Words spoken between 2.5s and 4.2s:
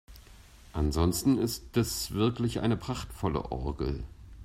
eine prachtvolle Orgel.